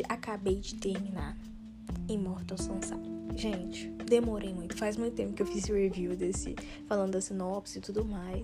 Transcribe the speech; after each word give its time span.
Gente, 0.00 0.04
acabei 0.08 0.56
de 0.56 0.74
terminar 0.76 1.36
Immortal 2.08 2.56
Sunshine. 2.56 3.36
Gente, 3.36 3.88
demorei 4.06 4.54
muito. 4.54 4.76
Faz 4.76 4.96
muito 4.96 5.14
tempo 5.14 5.34
que 5.34 5.42
eu 5.42 5.46
fiz 5.46 5.66
review 5.66 6.16
desse, 6.16 6.54
falando 6.86 7.12
da 7.12 7.20
sinopse 7.20 7.78
e 7.78 7.80
tudo 7.80 8.04
mais. 8.04 8.42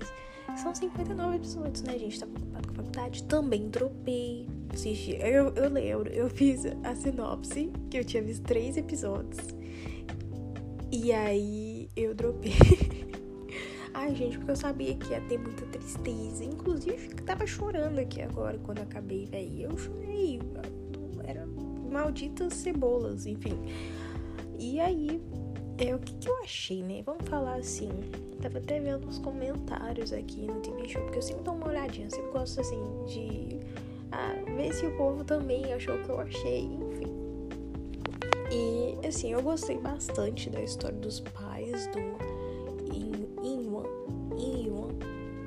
São 0.56 0.74
59 0.74 1.36
episódios, 1.36 1.82
né, 1.82 1.98
gente? 1.98 2.20
Tava 2.20 2.32
ocupado 2.32 2.68
com 2.68 2.72
a 2.72 2.76
faculdade. 2.76 3.22
Também 3.24 3.68
dropei. 3.68 4.46
Assisti. 4.72 5.12
Eu, 5.12 5.52
eu 5.54 5.70
lembro, 5.70 6.10
eu 6.10 6.28
fiz 6.28 6.64
a 6.84 6.94
sinopse, 6.94 7.70
que 7.90 7.98
eu 7.98 8.04
tinha 8.04 8.22
visto 8.22 8.42
três 8.44 8.76
episódios. 8.76 9.54
E 10.92 11.12
aí 11.12 11.88
eu 11.96 12.14
dropei. 12.14 12.52
Ai, 13.94 14.14
gente, 14.14 14.36
porque 14.36 14.50
eu 14.50 14.56
sabia 14.56 14.94
que 14.94 15.10
ia 15.10 15.22
ter 15.22 15.38
muita 15.38 15.64
tristeza. 15.66 16.44
Inclusive, 16.44 17.08
tava 17.24 17.46
chorando 17.46 17.98
aqui 17.98 18.20
agora 18.20 18.58
quando 18.58 18.80
acabei, 18.80 19.24
velho. 19.24 19.70
Eu 19.70 19.78
chorei. 19.78 20.38
Malditas 21.96 22.52
cebolas, 22.52 23.24
enfim. 23.26 23.58
E 24.58 24.78
aí, 24.78 25.18
é, 25.78 25.94
o 25.94 25.98
que, 25.98 26.14
que 26.16 26.28
eu 26.28 26.36
achei, 26.42 26.82
né? 26.82 27.02
Vamos 27.06 27.26
falar 27.26 27.54
assim. 27.54 27.88
Tava 28.42 28.58
até 28.58 28.78
vendo 28.78 29.08
os 29.08 29.18
comentários 29.18 30.12
aqui 30.12 30.46
no 30.46 30.60
TV 30.60 30.88
Show, 30.88 31.02
porque 31.04 31.18
eu 31.18 31.22
sempre 31.22 31.44
dou 31.44 31.54
uma 31.54 31.68
olhadinha, 31.68 32.10
sempre 32.10 32.30
gosto 32.32 32.60
assim 32.60 32.78
de 33.06 33.60
ah, 34.12 34.34
ver 34.56 34.74
se 34.74 34.86
o 34.86 34.94
povo 34.98 35.24
também 35.24 35.72
achou 35.72 35.94
o 35.94 36.02
que 36.02 36.10
eu 36.10 36.20
achei, 36.20 36.64
enfim. 36.64 37.16
E 38.52 39.06
assim, 39.06 39.32
eu 39.32 39.42
gostei 39.42 39.78
bastante 39.78 40.50
da 40.50 40.60
história 40.60 40.98
dos 40.98 41.20
pais 41.20 41.86
do 41.88 41.98
Inwan. 43.42 43.86
Inwan. 44.36 44.88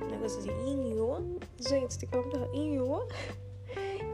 Negócio 0.09 0.39
assim, 0.39 0.49
Inwan. 0.67 1.25
Gente, 1.59 1.99
tem 1.99 2.09
que 2.09 2.31
falar 2.31 2.55
Inwan. 2.55 3.05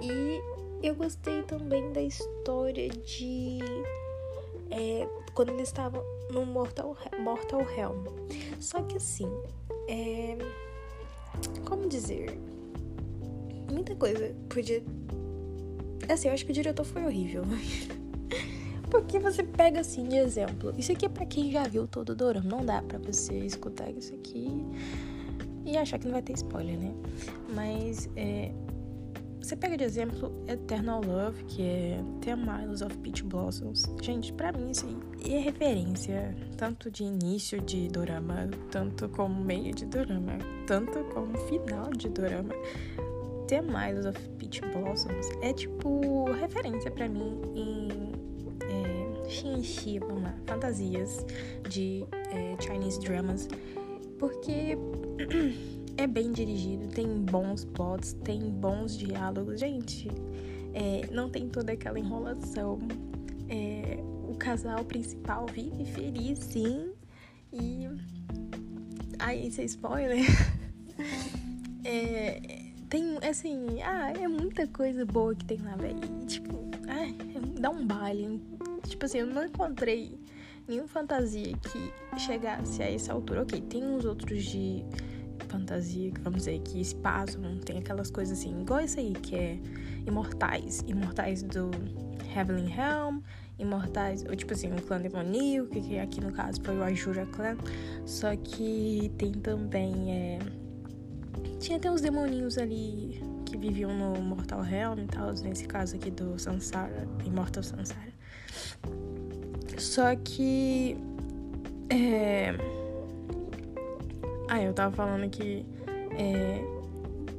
E 0.02 0.42
eu 0.88 0.96
gostei 0.96 1.42
também 1.44 1.92
da 1.92 2.02
história 2.02 2.90
de. 2.90 3.60
É, 4.72 5.08
quando 5.34 5.50
eles 5.50 5.70
estavam 5.70 6.04
no 6.32 6.46
Mortal, 6.46 6.96
Mortal 7.20 7.62
Helm. 7.62 8.06
Só 8.60 8.82
que 8.84 8.98
assim, 8.98 9.30
é, 9.88 10.38
como 11.66 11.88
dizer? 11.88 12.38
Muita 13.72 13.96
coisa 13.96 14.36
podia. 14.50 14.84
Assim, 16.10 16.28
eu 16.28 16.34
acho 16.34 16.46
que 16.46 16.52
o 16.52 16.54
diretor 16.54 16.84
foi 16.84 17.04
horrível. 17.04 17.44
Porque 18.90 19.20
você 19.20 19.44
pega 19.44 19.82
assim 19.82 20.08
de 20.08 20.18
exemplo. 20.18 20.74
Isso 20.78 20.92
aqui 20.92 21.06
é 21.06 21.10
pra 21.10 21.26
quem 21.26 21.52
já 21.52 21.64
viu 21.68 21.88
todo 21.88 22.10
o 22.12 22.16
dorama. 22.16 22.48
Não 22.48 22.66
dá 22.66 22.82
pra 22.82 23.00
você 23.00 23.34
escutar 23.40 23.90
isso 23.90 24.14
aqui 24.14 24.48
e 25.66 25.76
achar 25.78 25.98
que 25.98 26.06
não 26.06 26.14
vai 26.14 26.22
ter 26.22 26.34
spoiler, 26.34 26.78
né? 26.78 26.94
Mas 27.54 28.08
é, 28.16 28.52
você 29.46 29.56
pega 29.56 29.78
de 29.78 29.84
exemplo 29.84 30.32
Eternal 30.48 31.02
Love, 31.06 31.44
que 31.44 31.62
é 31.62 32.04
The 32.22 32.36
Miles 32.36 32.82
of 32.82 32.98
Peach 32.98 33.22
Blossoms. 33.22 33.86
Gente, 34.02 34.34
pra 34.34 34.52
mim 34.52 34.72
isso 34.72 34.88
aí 34.88 35.36
é 35.36 35.38
referência, 35.38 36.36
tanto 36.58 36.90
de 36.90 37.04
início 37.04 37.62
de 37.62 37.88
dorama, 37.88 38.50
tanto 38.72 39.08
como 39.10 39.40
meio 39.40 39.72
de 39.72 39.86
dorama, 39.86 40.40
tanto 40.66 40.98
como 41.14 41.38
final 41.48 41.92
de 41.92 42.10
dorama. 42.10 42.56
The 43.48 43.62
Miles 43.62 44.08
of 44.08 44.20
Peach 44.40 44.62
Blossoms 44.62 45.30
é 45.44 45.54
tipo 45.54 46.26
referência 46.32 46.90
para 46.90 47.08
mim 47.08 47.40
em 47.54 47.90
é, 48.64 49.30
Xinxi, 49.30 50.00
vamos 50.00 50.24
lá, 50.24 50.34
fantasias 50.48 51.24
de 51.70 52.04
é, 52.32 52.60
Chinese 52.60 53.00
dramas, 53.00 53.48
porque 54.18 54.76
é 55.98 56.08
bem 56.08 56.32
dirigido, 56.32 56.88
tem 56.88 57.08
bons 57.08 57.66
plots, 57.66 58.14
tem 58.24 58.40
bons 58.40 58.98
diálogos. 58.98 59.60
Gente, 59.60 60.10
é, 60.74 61.08
não 61.12 61.30
tem 61.30 61.48
toda 61.48 61.72
aquela 61.72 62.00
enrolação. 62.00 62.80
É, 63.48 63.98
o 64.28 64.36
casal 64.36 64.84
principal 64.84 65.46
vive 65.48 65.86
feliz, 65.86 66.40
sim. 66.40 66.92
E. 67.52 67.88
Ai, 69.20 69.46
esse 69.48 69.62
é 69.62 69.66
spoiler. 69.66 70.26
é, 71.86 72.42
tem, 72.90 73.18
assim, 73.28 73.82
ah, 73.82 74.12
é 74.12 74.28
muita 74.28 74.68
coisa 74.68 75.06
boa 75.06 75.34
que 75.34 75.46
tem 75.46 75.58
lá, 75.60 75.76
velho. 75.78 76.00
Tipo, 76.26 76.70
ai, 76.88 77.16
dá 77.60 77.70
um 77.70 77.86
baile. 77.86 78.42
Tipo 78.88 79.06
assim, 79.06 79.20
eu 79.20 79.28
não 79.28 79.46
encontrei 79.46 80.20
nenhuma 80.68 80.88
fantasia 80.88 81.56
que 81.58 82.20
chegasse 82.20 82.82
a 82.84 82.92
essa 82.92 83.14
altura. 83.14 83.44
Ok, 83.44 83.62
tem 83.62 83.84
uns 83.86 84.04
outros 84.04 84.44
de 84.44 84.84
fantasia, 85.48 86.12
vamos 86.22 86.40
dizer, 86.40 86.60
que 86.60 86.84
se 86.84 86.96
passam, 86.96 87.42
tem 87.60 87.80
aquelas 87.80 88.10
coisas 88.10 88.38
assim, 88.38 88.62
igual 88.62 88.82
isso 88.82 89.00
aí, 89.00 89.14
que 89.14 89.36
é 89.36 89.60
Imortais. 90.06 90.84
Imortais 90.88 91.44
do 91.44 91.72
Heavenly 92.36 92.72
Helm, 92.72 93.20
Imortais, 93.58 94.24
ou 94.28 94.36
tipo 94.36 94.54
assim, 94.54 94.72
o 94.72 94.82
clã 94.82 95.00
demoníaco, 95.00 95.70
que 95.70 95.98
aqui 95.98 96.22
no 96.22 96.32
caso 96.32 96.62
foi 96.64 96.78
o 96.78 96.84
Ajura 96.84 97.26
Clan. 97.28 97.58
Só 98.06 98.36
que 98.36 99.12
tem 99.18 99.32
também, 99.32 100.12
é... 100.12 100.40
Tinha 101.60 101.78
até 101.78 101.90
uns 101.90 102.02
demoninhos 102.02 102.58
ali 102.58 103.22
que 103.46 103.58
viviam 103.58 103.94
no 103.98 104.22
Mortal 104.22 104.62
Realm 104.62 105.00
e 105.00 105.06
tal, 105.08 105.34
nesse 105.34 105.66
caso 105.66 105.96
aqui 105.96 106.12
do 106.12 106.38
Sansara, 106.38 107.08
Immortal 107.26 107.64
Sansara. 107.64 108.14
Só 109.78 110.16
que... 110.16 110.98
É 111.90 112.75
ah, 114.50 114.62
eu 114.62 114.74
tava 114.74 114.96
falando 114.96 115.30
que 115.30 115.66
é, 116.18 116.64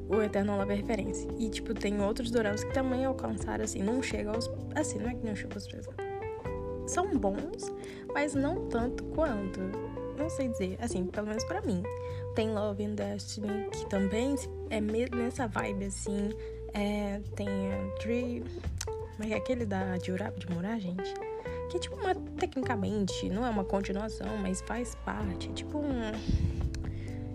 o 0.09 0.23
Eterno 0.23 0.57
Love 0.57 0.73
é 0.73 0.77
referência. 0.77 1.29
E, 1.39 1.49
tipo, 1.49 1.75
tem 1.75 2.01
outros 2.01 2.31
doramas 2.31 2.63
que 2.63 2.73
também 2.73 3.05
alcançaram, 3.05 3.65
assim, 3.65 3.83
não 3.83 4.03
chega 4.03 4.31
aos. 4.31 4.51
Assim, 4.75 4.99
não 4.99 5.11
é 5.11 5.15
que 5.15 5.27
não 5.27 5.35
chega 5.35 5.55
aos 5.55 5.67
três. 5.67 5.87
São 6.87 7.17
bons, 7.17 7.73
mas 8.13 8.35
não 8.35 8.69
tanto 8.69 9.03
quanto. 9.05 9.61
Não 10.17 10.31
sei 10.31 10.49
dizer, 10.49 10.79
assim, 10.81 11.07
pelo 11.07 11.27
menos 11.27 11.45
pra 11.45 11.61
mim. 11.61 11.83
Tem 12.35 12.51
Love 12.51 12.85
and 12.85 12.95
Destiny, 12.95 13.69
que 13.71 13.87
também 13.87 14.37
é 14.71 14.81
nessa 14.81 15.49
vibe, 15.49 15.87
assim. 15.87 16.31
É, 16.73 17.21
tem 17.35 17.49
Tree. 17.99 18.45
Mas 19.19 19.31
é 19.31 19.35
aquele 19.35 19.65
da 19.65 19.97
de 19.97 20.13
Uraba 20.13 20.39
de 20.39 20.49
Morar, 20.51 20.79
gente. 20.79 21.13
Que 21.71 21.79
é 21.79 21.81
tipo 21.81 21.97
uma. 21.97 22.15
Tecnicamente, 22.15 23.29
não 23.29 23.45
é 23.45 23.51
uma 23.51 23.65
continuação, 23.65 24.37
mas 24.37 24.61
faz 24.61 24.95
parte. 24.97 25.49
É 25.49 25.53
tipo 25.53 25.79
um 25.79 26.13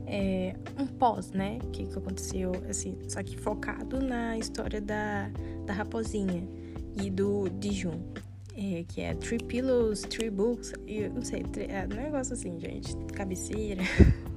é, 0.06 0.56
um 0.78 0.86
pós, 0.86 1.32
né? 1.32 1.60
Que, 1.72 1.86
que 1.86 1.98
aconteceu, 1.98 2.52
assim, 2.70 2.98
só 3.08 3.22
que 3.24 3.38
focado 3.38 4.00
na 4.00 4.38
história 4.38 4.82
da, 4.82 5.30
da 5.66 5.74
raposinha 5.74 6.48
e 7.02 7.10
do 7.10 7.50
Dijun. 7.50 8.00
É, 8.56 8.84
que 8.88 9.02
é 9.02 9.14
Three 9.14 9.40
Pillows, 9.40 10.02
Three 10.02 10.30
Books, 10.30 10.74
eu 10.86 11.10
não 11.12 11.22
sei, 11.22 11.44
é 11.70 11.86
um 11.86 11.96
negócio 11.96 12.34
assim, 12.34 12.60
gente, 12.60 12.96
cabeceira. 13.14 13.82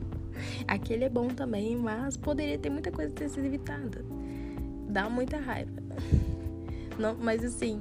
Aquele 0.68 1.04
é 1.04 1.08
bom 1.08 1.28
também, 1.28 1.76
mas 1.76 2.16
poderia 2.16 2.58
ter 2.58 2.70
muita 2.70 2.92
coisa 2.92 3.12
ter 3.12 3.28
sido 3.28 3.46
evitada. 3.46 4.04
Dá 4.88 5.08
muita 5.08 5.38
raiva. 5.38 5.72
Não, 6.98 7.16
mas 7.16 7.44
assim, 7.44 7.80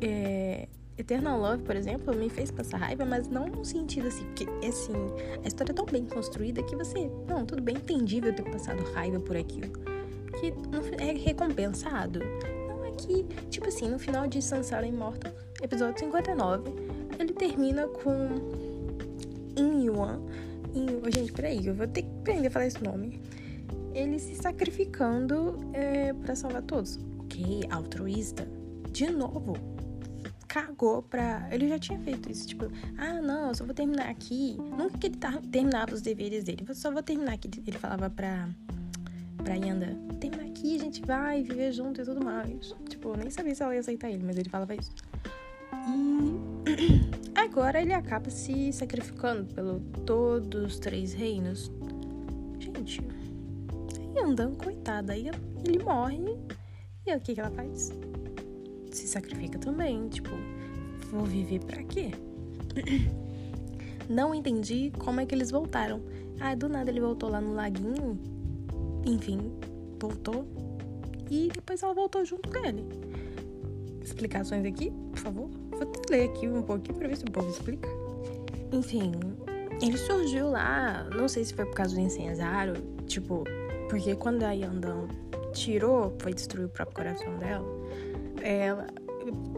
é, 0.00 0.66
Eternal 1.00 1.40
Love, 1.40 1.62
por 1.62 1.74
exemplo, 1.76 2.14
me 2.14 2.28
fez 2.28 2.50
passar 2.50 2.76
raiva, 2.76 3.04
mas 3.04 3.28
não 3.28 3.46
no 3.46 3.64
sentido 3.64 4.08
assim, 4.08 4.24
porque 4.26 4.46
assim, 4.66 4.92
a 5.42 5.48
história 5.48 5.72
é 5.72 5.74
tão 5.74 5.86
bem 5.86 6.04
construída 6.04 6.62
que 6.62 6.76
você, 6.76 7.10
não, 7.26 7.46
tudo 7.46 7.62
bem 7.62 7.76
entendível 7.76 8.34
ter 8.34 8.42
passado 8.50 8.82
raiva 8.92 9.18
por 9.18 9.36
aquilo. 9.36 9.70
Que 10.38 10.52
é 11.02 11.12
recompensado. 11.12 12.20
Não 12.68 12.84
é 12.84 12.90
que, 12.92 13.24
tipo 13.48 13.68
assim, 13.68 13.88
no 13.88 13.98
final 13.98 14.26
de 14.26 14.42
Sansara 14.42 14.86
Immortal, 14.86 15.32
episódio 15.62 15.98
59, 15.98 16.70
ele 17.18 17.32
termina 17.32 17.86
com 17.88 18.28
In 19.56 19.84
Yuan. 19.84 20.20
In, 20.74 21.10
gente, 21.10 21.32
peraí, 21.32 21.66
eu 21.66 21.74
vou 21.74 21.86
ter 21.86 22.02
que 22.02 22.08
aprender 22.20 22.48
a 22.48 22.50
falar 22.50 22.66
esse 22.66 22.82
nome. 22.82 23.20
Ele 23.94 24.18
se 24.18 24.34
sacrificando 24.36 25.58
é, 25.72 26.12
para 26.12 26.36
salvar 26.36 26.62
todos. 26.62 26.98
Ok, 27.18 27.62
altruísta. 27.70 28.46
De 28.92 29.08
novo, 29.10 29.56
cagou 30.50 31.00
pra. 31.00 31.48
Ele 31.52 31.68
já 31.68 31.78
tinha 31.78 31.98
feito 32.00 32.30
isso, 32.30 32.48
tipo, 32.48 32.66
ah, 32.98 33.22
não, 33.22 33.48
eu 33.48 33.54
só 33.54 33.64
vou 33.64 33.72
terminar 33.72 34.10
aqui. 34.10 34.56
Nunca 34.58 34.98
que 34.98 35.06
ele 35.06 35.16
terminava 35.50 35.94
os 35.94 36.02
deveres 36.02 36.42
dele, 36.42 36.64
eu 36.68 36.74
só 36.74 36.90
vou 36.90 37.02
terminar 37.02 37.34
aqui. 37.34 37.48
Ele 37.64 37.78
falava 37.78 38.10
pra, 38.10 38.48
pra 39.44 39.54
Yanda: 39.54 39.96
terminar 40.18 40.44
aqui, 40.46 40.74
a 40.74 40.78
gente 40.80 41.02
vai 41.02 41.44
viver 41.44 41.70
junto 41.72 42.00
e 42.00 42.04
tudo 42.04 42.22
mais. 42.22 42.74
Tipo, 42.88 43.10
eu 43.10 43.16
nem 43.18 43.30
sabia 43.30 43.54
se 43.54 43.62
ela 43.62 43.74
ia 43.74 43.80
aceitar 43.80 44.10
ele, 44.10 44.24
mas 44.24 44.36
ele 44.36 44.48
falava 44.48 44.74
isso. 44.74 44.92
E 45.88 47.38
agora 47.38 47.80
ele 47.80 47.94
acaba 47.94 48.28
se 48.28 48.72
sacrificando 48.72 49.44
pelo 49.54 49.78
todos 50.04 50.64
os 50.64 50.78
três 50.80 51.12
reinos. 51.12 51.70
Gente, 52.58 53.00
Yanda, 54.16 54.48
coitada, 54.58 55.12
aí 55.12 55.30
ele 55.64 55.78
morre. 55.84 56.18
E 57.06 57.14
o 57.14 57.20
que, 57.20 57.34
que 57.34 57.40
ela 57.40 57.50
faz? 57.50 57.92
Se 58.96 59.08
sacrifica 59.08 59.58
também. 59.58 60.08
Tipo, 60.08 60.30
vou 61.10 61.24
viver 61.24 61.60
para 61.60 61.82
quê? 61.82 62.10
Não 64.08 64.34
entendi 64.34 64.92
como 64.98 65.20
é 65.20 65.26
que 65.26 65.34
eles 65.34 65.50
voltaram. 65.50 66.00
Ah, 66.40 66.54
do 66.54 66.68
nada 66.68 66.90
ele 66.90 67.00
voltou 67.00 67.28
lá 67.28 67.40
no 67.40 67.52
laguinho. 67.54 68.18
Enfim, 69.06 69.52
voltou. 70.00 70.46
E 71.30 71.48
depois 71.54 71.82
ela 71.82 71.94
voltou 71.94 72.24
junto 72.24 72.48
com 72.50 72.64
ele. 72.64 72.84
explicações 74.02 74.64
aqui, 74.64 74.90
por 75.10 75.18
favor. 75.18 75.50
Vou 75.70 75.82
até 75.82 76.16
ler 76.16 76.30
aqui 76.30 76.48
um 76.48 76.62
pouquinho 76.62 76.98
pra 76.98 77.08
ver 77.08 77.16
se 77.16 77.24
o 77.24 77.30
povo 77.30 77.48
explica. 77.48 77.88
Enfim, 78.72 79.12
ele 79.82 79.96
surgiu 79.96 80.50
lá, 80.50 81.08
não 81.16 81.26
sei 81.26 81.44
se 81.44 81.54
foi 81.54 81.64
por 81.64 81.74
causa 81.74 81.94
do 81.94 82.00
incensário, 82.00 82.74
tipo, 83.06 83.44
porque 83.88 84.14
quando 84.14 84.42
a 84.42 84.52
Yandan 84.52 85.08
tirou, 85.52 86.14
foi 86.18 86.34
destruir 86.34 86.66
o 86.66 86.68
próprio 86.68 86.96
coração 86.96 87.38
dela, 87.38 87.66
ela 88.42 88.86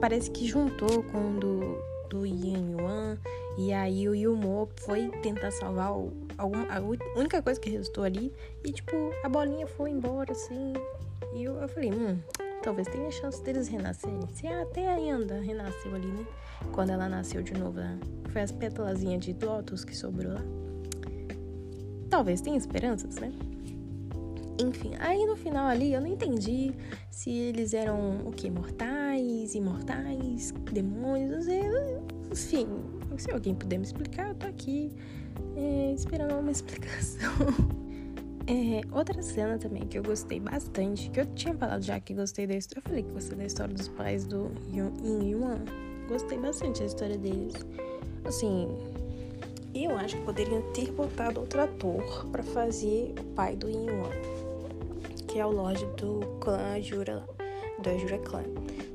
parece 0.00 0.31
que 0.31 0.46
juntou 0.46 1.02
com 1.05 1.37
o 1.37 1.40
do, 1.40 1.79
do 2.08 2.26
Yin 2.26 2.73
Yuan, 2.73 3.19
e 3.58 3.73
aí 3.73 4.08
o 4.08 4.14
Yumo 4.14 4.69
foi 4.76 5.08
tentar 5.23 5.50
salvar 5.50 5.93
o, 5.93 6.12
a 6.38 6.81
única 7.19 7.43
coisa 7.43 7.61
que 7.61 7.70
restou 7.70 8.05
ali, 8.05 8.32
e 8.64 8.73
tipo, 8.73 8.96
a 9.23 9.29
bolinha 9.29 9.67
foi 9.67 9.90
embora 9.90 10.32
assim, 10.32 10.73
e 11.34 11.44
eu, 11.44 11.55
eu 11.55 11.69
falei, 11.69 11.93
hum, 11.93 12.19
talvez 12.62 12.88
tenha 12.88 13.11
chance 13.11 13.43
deles 13.43 13.69
renascerem. 13.69 14.20
Se 14.32 14.46
até 14.46 14.88
a 14.88 14.96
Yanda 14.96 15.40
renasceu 15.40 15.94
ali, 15.94 16.06
né? 16.06 16.26
Quando 16.73 16.90
ela 16.90 17.08
nasceu 17.08 17.43
de 17.43 17.55
novo, 17.55 17.78
né? 17.78 17.99
foi 18.32 18.40
as 18.43 18.50
pétalazinhas 18.50 19.25
de 19.25 19.37
Lotus 19.44 19.85
que 19.85 19.94
sobrou 19.94 20.32
lá. 20.32 20.43
Talvez 22.08 22.40
tenha 22.40 22.56
esperanças, 22.56 23.17
né? 23.17 23.32
Enfim, 24.60 24.93
aí 24.99 25.25
no 25.26 25.37
final 25.37 25.66
ali 25.66 25.93
eu 25.93 26.00
não 26.00 26.08
entendi 26.08 26.72
se 27.10 27.31
eles 27.31 27.72
eram 27.75 28.26
o 28.26 28.32
que? 28.32 28.50
Mortais, 28.50 29.54
imortais, 29.54 30.52
demônios, 30.72 31.31
não 31.31 31.43
sei. 31.43 31.62
Enfim, 32.31 32.66
se 33.16 33.31
alguém 33.31 33.54
puder 33.54 33.78
me 33.78 33.84
explicar, 33.84 34.28
eu 34.28 34.34
tô 34.34 34.46
aqui 34.46 34.93
é, 35.56 35.93
esperando 35.94 36.38
uma 36.38 36.50
explicação. 36.52 37.31
É, 38.46 38.81
outra 38.90 39.22
cena 39.22 39.56
também 39.56 39.82
que 39.87 39.96
eu 39.96 40.02
gostei 40.02 40.40
bastante, 40.40 41.08
que 41.10 41.20
eu 41.20 41.26
tinha 41.26 41.54
falado 41.54 41.82
já 41.82 42.00
que 42.00 42.12
gostei 42.12 42.46
da 42.46 42.54
história. 42.54 42.81
Eu 42.81 42.82
falei 42.82 43.02
que 43.02 43.10
gostei 43.10 43.38
da 43.38 43.44
história 43.44 43.75
dos 43.75 43.88
pais 43.88 44.25
do 44.26 44.50
Yin 44.72 45.31
Yuan. 45.31 45.64
Gostei 46.08 46.38
bastante 46.38 46.81
da 46.81 46.87
história 46.87 47.16
deles. 47.16 47.54
Assim, 48.25 48.69
eu 49.75 49.96
acho 49.96 50.16
que 50.16 50.22
poderiam 50.22 50.60
ter 50.72 50.90
botado 50.93 51.40
outro 51.40 51.62
ator 51.62 52.26
para 52.31 52.43
fazer 52.43 53.14
o 53.20 53.25
pai 53.34 53.56
do 53.56 53.69
Yin 53.69 53.87
Yuan, 53.87 54.10
que 55.32 55.38
é 55.38 55.46
o 55.46 55.50
Lorde 55.50 55.87
do 55.96 56.20
clã 56.40 56.79
Jura 56.79 57.17
lá, 57.17 57.26
do 57.82 57.88
Ajura 57.88 58.19
Clan. 58.19 58.44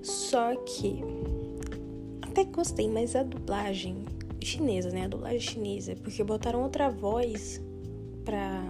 Só 0.04 0.56
que 0.58 1.02
até 2.22 2.44
gostei, 2.44 2.88
mas 2.88 3.16
a 3.16 3.24
dublagem 3.24 4.06
chinesa, 4.40 4.92
né? 4.92 5.06
A 5.06 5.08
dublagem 5.08 5.40
chinesa, 5.40 5.96
porque 5.96 6.24
botaram 6.24 6.62
outra 6.62 6.92
voz 6.92 7.60
pra 8.24 8.64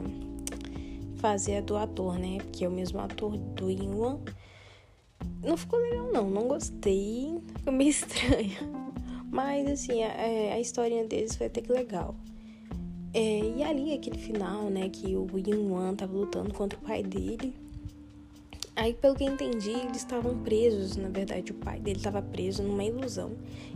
fazer 1.17 1.57
a 1.57 1.61
do 1.61 1.75
ator, 1.75 2.17
né? 2.17 2.37
Que 2.53 2.63
é 2.63 2.69
o 2.69 2.71
mesmo 2.71 3.01
ator 3.01 3.37
do 3.37 3.69
Yuan. 3.69 4.19
Não 5.43 5.57
ficou 5.57 5.77
legal, 5.77 6.09
não. 6.09 6.29
Não 6.29 6.47
gostei. 6.47 7.37
Ficou 7.57 7.73
meio 7.73 7.89
estranho. 7.91 8.57
Mas, 9.29 9.69
assim, 9.69 10.03
a, 10.03 10.07
é, 10.07 10.53
a 10.53 10.59
historinha 10.59 11.03
deles 11.03 11.35
foi 11.35 11.47
até 11.47 11.59
que 11.59 11.71
legal. 11.71 12.15
É, 13.17 13.39
e 13.57 13.63
ali, 13.63 13.95
aquele 13.95 14.19
final, 14.19 14.69
né? 14.69 14.89
Que 14.89 15.15
o 15.15 15.27
Yuan 15.35 15.95
tava 15.95 16.13
lutando 16.13 16.53
contra 16.53 16.77
o 16.77 16.81
pai 16.83 17.01
dele. 17.01 17.51
Aí, 18.75 18.93
pelo 18.93 19.15
que 19.15 19.23
eu 19.23 19.33
entendi, 19.33 19.71
eles 19.71 19.97
estavam 19.97 20.37
presos. 20.43 20.95
Na 20.97 21.09
verdade, 21.09 21.51
o 21.51 21.55
pai 21.55 21.79
dele 21.79 21.97
estava 21.97 22.21
preso 22.21 22.61
numa 22.61 22.83
ilusão. 22.83 23.31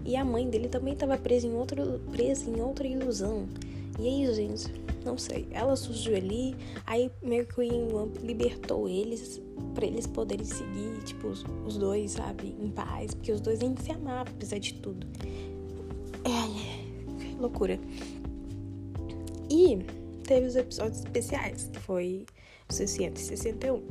E 0.05 0.15
a 0.15 0.23
mãe 0.23 0.47
dele 0.47 0.67
também 0.67 0.93
estava 0.93 1.17
presa 1.17 1.47
em, 1.47 1.55
outro, 1.55 1.99
presa 2.11 2.51
em 2.51 2.61
outra 2.61 2.87
ilusão. 2.87 3.47
E 3.99 4.07
aí, 4.07 4.31
gente, 4.31 4.71
não 5.03 5.17
sei. 5.17 5.47
Ela 5.49 5.75
surgiu 5.75 6.15
ali, 6.15 6.55
aí 6.85 7.09
meio 7.23 7.47
que 7.47 7.59
o 7.59 7.63
Yin 7.63 7.87
libertou 8.21 8.87
eles 8.87 9.41
para 9.73 9.87
eles 9.87 10.05
poderem 10.05 10.45
seguir, 10.45 11.01
tipo, 11.03 11.29
os, 11.29 11.43
os, 11.65 11.77
dois, 11.79 12.11
sabe, 12.11 12.55
em 12.61 12.69
paz, 12.69 13.15
porque 13.15 13.31
os 13.31 13.41
dois 13.41 13.59
ainda 13.59 13.81
se 13.81 13.91
amavam, 13.91 14.33
apesar 14.35 14.59
de 14.59 14.75
tudo. 14.75 15.07
É, 16.25 17.41
loucura. 17.41 17.79
E 19.51 19.77
teve 20.23 20.47
os 20.47 20.55
episódios 20.55 20.99
especiais, 20.99 21.69
que 21.73 21.79
foi 21.81 22.25
o 22.69 22.73
661. 22.73 23.83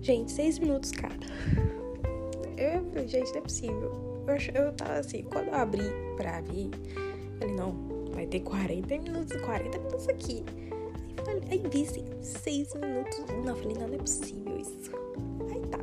Gente, 0.00 0.30
seis 0.30 0.56
minutos 0.60 0.92
cada. 0.92 1.26
Eu, 2.56 3.08
gente, 3.08 3.32
não 3.32 3.38
é 3.38 3.40
possível. 3.40 4.24
Eu, 4.28 4.62
eu 4.62 4.72
tava 4.72 4.92
assim, 5.00 5.24
quando 5.24 5.48
eu 5.48 5.54
abri 5.54 5.90
pra 6.16 6.40
ver, 6.42 6.70
falei, 7.40 7.54
não, 7.56 7.74
vai 8.12 8.24
ter 8.24 8.38
40 8.38 8.98
minutos, 8.98 9.40
40 9.40 9.78
minutos 9.78 10.08
aqui. 10.08 10.44
Aí, 11.16 11.24
falei, 11.24 11.42
aí 11.50 11.62
vi 11.68 11.82
assim, 11.82 12.04
6 12.22 12.74
minutos. 12.74 13.18
Não, 13.44 13.56
falei, 13.56 13.76
não, 13.76 13.88
não 13.88 13.94
é 13.94 13.98
possível 13.98 14.58
isso. 14.60 14.92
Aí 15.50 15.60
tá. 15.66 15.78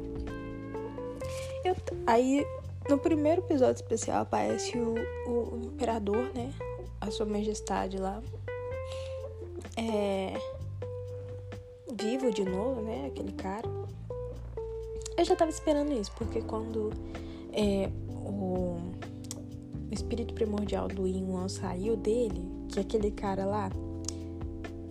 Eu, 1.66 1.76
aí, 2.06 2.48
no 2.90 2.98
primeiro 2.98 3.42
episódio 3.42 3.82
especial, 3.82 4.22
aparece 4.22 4.78
o, 4.78 4.96
o 5.28 5.60
imperador, 5.66 6.32
né? 6.34 6.54
A 7.02 7.12
sua 7.12 7.26
majestade 7.26 7.98
lá. 7.98 8.24
É. 9.78 10.34
Vivo 11.94 12.32
de 12.32 12.44
novo, 12.44 12.82
né? 12.82 13.08
Aquele 13.08 13.32
cara. 13.32 13.68
Eu 15.18 15.26
já 15.26 15.36
tava 15.36 15.50
esperando 15.50 15.92
isso, 15.94 16.12
porque 16.18 16.42
quando 16.42 16.92
é, 17.52 17.90
o 18.10 18.78
o 19.90 19.94
espírito 19.94 20.34
primordial 20.34 20.88
do 20.88 21.08
Yin 21.08 21.26
Wan 21.30 21.48
saiu 21.48 21.96
dele, 21.96 22.46
que 22.70 22.80
é 22.80 22.82
aquele 22.82 23.10
cara 23.12 23.46
lá, 23.46 23.70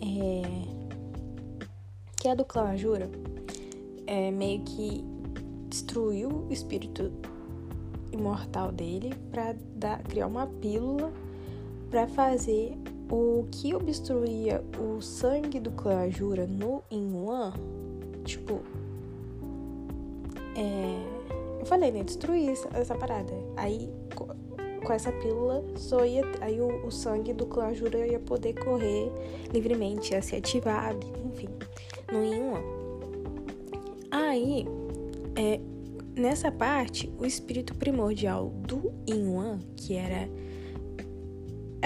é, 0.01 0.43
que 2.17 2.29
é 2.29 2.35
do 2.35 2.45
clã 2.45 2.71
Ajura, 2.71 3.11
é, 4.07 4.31
meio 4.31 4.63
que 4.63 5.05
destruiu 5.69 6.47
o 6.49 6.53
espírito 6.53 7.13
imortal 8.11 8.73
dele 8.73 9.15
para 9.31 9.99
criar 10.09 10.27
uma 10.27 10.47
pílula 10.47 11.13
para 11.91 12.07
fazer 12.09 12.77
o 13.11 13.47
que 13.51 13.75
obstruía 13.75 14.63
o 14.79 15.01
sangue 15.01 15.61
do 15.61 15.71
clã 15.71 16.01
Ajura 16.01 16.47
no 16.47 16.83
Wan, 16.91 17.53
tipo, 18.25 18.61
é, 20.57 21.61
eu 21.61 21.67
falei, 21.67 21.93
né, 21.93 22.03
destruir 22.03 22.51
essa, 22.51 22.69
essa 22.75 22.95
parada. 22.95 23.33
Aí 23.57 23.91
com 24.87 24.93
essa 24.93 25.11
pílula, 25.11 25.65
só 25.75 26.07
ia, 26.07 26.23
aí 26.41 26.61
o, 26.61 26.87
o 26.87 26.93
sangue 26.93 27.33
do 27.33 27.45
clã 27.47 27.75
Jura 27.75 28.07
ia 28.07 28.21
poder 28.21 28.55
correr 28.55 29.11
livremente, 29.53 30.13
ia 30.13 30.23
ser 30.23 30.37
ativado, 30.37 31.05
enfim, 31.25 31.49
no 32.13 32.25
Yin 32.25 32.53
Aí, 34.13 34.65
é, 35.35 35.61
nessa 36.15 36.53
parte, 36.53 37.13
o 37.19 37.27
espírito 37.27 37.75
primordial 37.75 38.49
do 38.65 38.93
Yin 39.09 39.59
que 39.77 39.97
era 39.97 40.29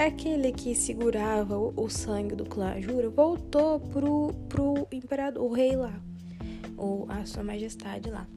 aquele 0.07 0.51
que 0.51 0.73
segurava 0.73 1.57
o, 1.57 1.89
sangue 1.89 2.35
do 2.35 2.45
clã 2.45 2.79
Jura, 2.79 3.09
voltou 3.09 3.79
pro, 3.79 4.33
pro 4.47 4.87
imperador, 4.91 5.43
o 5.43 5.53
rei 5.53 5.75
lá, 5.75 5.93
ou 6.77 7.05
a 7.09 7.25
sua 7.25 7.43
majestade 7.43 8.09
lá. 8.09 8.27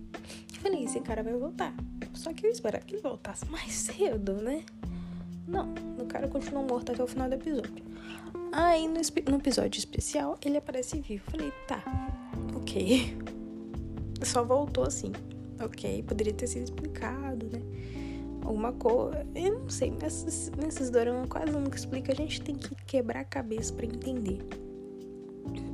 Falei, 0.61 0.85
esse 0.85 1.00
cara 1.00 1.23
vai 1.23 1.35
voltar. 1.35 1.75
Só 2.14 2.33
que 2.33 2.47
eu 2.47 2.50
esperava 2.50 2.85
que 2.85 2.94
ele 2.94 3.02
voltasse 3.02 3.47
mais 3.50 3.73
cedo, 3.73 4.35
né? 4.35 4.64
Não, 5.47 5.75
o 6.00 6.06
cara 6.06 6.26
continuou 6.26 6.66
morto 6.66 6.92
até 6.92 7.02
o 7.02 7.06
final 7.06 7.28
do 7.28 7.35
episódio. 7.35 7.85
Aí 8.50 8.88
no, 8.88 8.94
no 9.30 9.37
episódio 9.38 9.78
especial 9.78 10.38
ele 10.44 10.56
aparece 10.56 11.00
vivo. 11.00 11.25
Falei, 11.30 11.52
tá, 11.66 11.83
ok. 12.56 13.16
Só 14.23 14.44
voltou 14.44 14.85
assim. 14.85 15.12
Ok, 15.61 16.02
poderia 16.04 16.33
ter 16.33 16.47
sido 16.47 16.64
explicado, 16.64 17.47
né? 17.47 17.61
Alguma 18.45 18.73
coisa. 18.73 19.27
Eu 19.35 19.61
não 19.61 19.71
sei, 19.71 19.91
nesses, 19.91 20.51
nesses 20.51 20.91
doramas 20.91 21.29
quase 21.29 21.51
nunca 21.51 21.77
explica. 21.77 22.13
A 22.13 22.15
gente 22.15 22.41
tem 22.43 22.55
que 22.55 22.75
quebrar 22.87 23.21
a 23.21 23.25
cabeça 23.25 23.73
para 23.73 23.87
entender. 23.87 24.39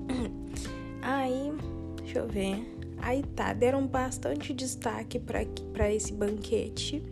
Aí, 1.02 1.52
deixa 1.98 2.20
eu 2.20 2.28
ver. 2.28 2.76
Aí 3.02 3.22
tá, 3.34 3.52
deram 3.52 3.86
bastante 3.86 4.52
destaque 4.52 5.18
para 5.18 5.90
esse 5.90 6.12
banquete 6.12 7.02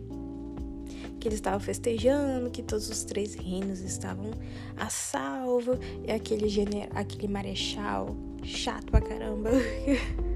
que 1.19 1.27
eles 1.27 1.39
estavam 1.39 1.59
festejando, 1.59 2.49
que 2.49 2.63
todos 2.63 2.89
os 2.89 3.03
três 3.03 3.35
reinos 3.35 3.81
estavam 3.81 4.31
a 4.77 4.89
salvo, 4.89 5.77
e 6.07 6.11
aquele 6.11 6.47
aquele 6.95 7.27
marechal 7.27 8.15
chato 8.43 8.85
pra 8.85 9.01
caramba 9.01 9.49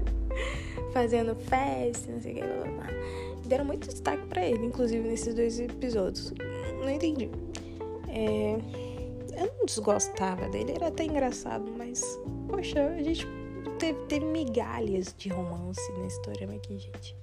fazendo 0.92 1.34
festa, 1.36 2.12
não 2.12 2.20
sei 2.20 2.32
o 2.32 2.34
que, 2.36 2.42
blá, 2.42 2.54
blá, 2.56 2.70
blá. 2.72 2.86
Deram 3.46 3.64
muito 3.64 3.88
destaque 3.88 4.26
para 4.26 4.44
ele, 4.44 4.66
inclusive 4.66 5.06
nesses 5.06 5.34
dois 5.34 5.60
episódios. 5.60 6.32
Não 6.80 6.90
entendi. 6.90 7.30
É, 8.08 8.58
eu 9.36 9.52
não 9.58 9.66
desgostava 9.66 10.48
dele, 10.48 10.72
era 10.72 10.88
até 10.88 11.04
engraçado, 11.04 11.70
mas 11.76 12.02
poxa, 12.48 12.86
a 12.86 13.02
gente 13.02 13.26
teve, 13.78 13.98
teve 14.06 14.24
migalhas 14.24 15.14
de 15.16 15.28
romance 15.28 15.92
na 15.92 16.06
história 16.06 16.48
aqui, 16.48 16.78
gente. 16.78 17.16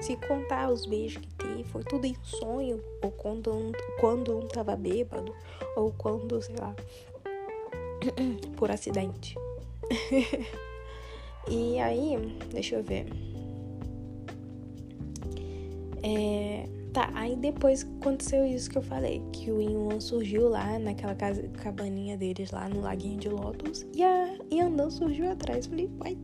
Se 0.00 0.16
contar 0.16 0.70
os 0.70 0.86
beijos 0.86 1.20
que 1.20 1.34
teve, 1.34 1.64
foi 1.64 1.84
tudo 1.84 2.06
em 2.06 2.16
sonho, 2.22 2.80
ou 3.02 3.10
quando 3.10 3.52
um, 3.52 3.72
quando 4.00 4.36
um 4.36 4.46
tava 4.46 4.76
bêbado, 4.76 5.34
ou 5.76 5.92
quando, 5.92 6.40
sei 6.40 6.56
lá, 6.56 6.74
por 8.56 8.70
acidente. 8.70 9.36
e 11.48 11.78
aí, 11.80 12.16
deixa 12.50 12.76
eu 12.76 12.82
ver. 12.82 13.06
É, 16.02 16.68
Tá, 16.92 17.10
aí 17.14 17.36
depois 17.36 17.86
aconteceu 18.00 18.46
isso 18.46 18.70
que 18.70 18.78
eu 18.78 18.82
falei, 18.82 19.22
que 19.32 19.50
o 19.50 19.60
Inwan 19.60 20.00
surgiu 20.00 20.48
lá 20.48 20.78
naquela 20.78 21.14
casa, 21.14 21.42
cabaninha 21.48 22.16
deles 22.16 22.50
lá 22.50 22.68
no 22.68 22.80
laguinho 22.80 23.18
de 23.18 23.28
Lotus 23.28 23.86
e 23.94 24.02
a 24.02 24.36
Yandan 24.50 24.90
surgiu 24.90 25.30
atrás. 25.30 25.66
Falei, 25.66 25.90
uai, 26.00 26.16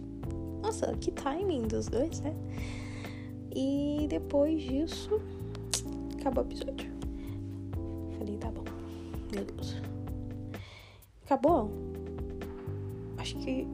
nossa, 0.62 0.92
que 0.96 1.10
timing 1.10 1.68
dos 1.68 1.86
dois, 1.86 2.20
né? 2.20 2.34
E 3.54 4.06
depois 4.08 4.62
disso, 4.62 5.20
acabou 6.18 6.42
o 6.44 6.46
episódio. 6.48 6.90
Falei, 8.18 8.36
tá 8.38 8.50
bom, 8.50 8.64
meu 9.32 9.44
Deus. 9.44 9.76
Acabou? 11.24 11.70
Acho 13.18 13.36
que. 13.38 13.66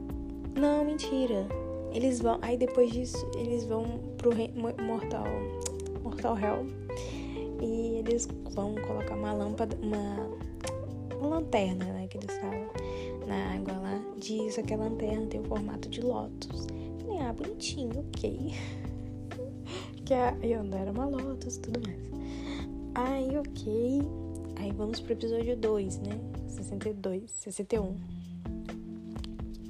Não, 0.59 0.85
mentira. 0.85 1.47
Eles 1.93 2.19
vão. 2.19 2.37
Aí 2.41 2.57
depois 2.57 2.91
disso, 2.91 3.25
eles 3.35 3.63
vão 3.63 3.85
pro 4.17 4.31
Mortal. 4.83 5.25
Mortal 6.03 6.37
Hell. 6.37 6.67
E 7.61 7.99
eles 7.99 8.27
vão 8.51 8.75
colocar 8.75 9.15
uma 9.15 9.33
lâmpada. 9.33 9.75
Uma, 9.81 10.29
uma 11.17 11.27
lanterna, 11.35 11.85
né? 11.85 12.07
Que 12.07 12.17
eles 12.17 12.37
falam. 12.37 12.67
Na 13.27 13.53
água 13.55 13.73
lá. 13.73 14.01
Diz 14.17 14.55
que 14.55 14.73
a 14.73 14.77
lanterna 14.77 15.27
tem 15.27 15.39
o 15.39 15.43
formato 15.43 15.89
de 15.89 16.01
Lotus. 16.01 16.67
Falei, 17.01 17.19
ah, 17.19 17.33
bonitinho, 17.33 17.99
ok. 17.99 18.53
que 20.05 20.13
a 20.13 20.31
Yanda 20.43 20.77
era 20.77 20.91
uma 20.91 21.05
Lotus 21.05 21.57
e 21.57 21.61
tudo 21.61 21.81
mais. 21.87 21.99
Aí, 22.95 23.37
ok. 23.37 24.01
Aí 24.57 24.71
vamos 24.71 24.99
pro 24.99 25.13
episódio 25.13 25.55
2, 25.55 25.99
né? 25.99 26.19
62, 26.47 27.31
61. 27.31 27.95